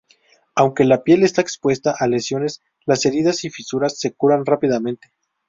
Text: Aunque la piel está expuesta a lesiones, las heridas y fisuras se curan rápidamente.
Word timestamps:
Aunque 0.55 0.83
la 0.83 1.03
piel 1.03 1.21
está 1.21 1.41
expuesta 1.41 1.93
a 1.95 2.07
lesiones, 2.07 2.63
las 2.87 3.05
heridas 3.05 3.43
y 3.45 3.51
fisuras 3.51 3.99
se 3.99 4.15
curan 4.15 4.47
rápidamente. 4.47 5.11